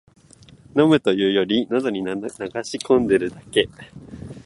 [0.75, 2.35] 飲むというより、のどに流し
[2.79, 3.69] 込んでるだけ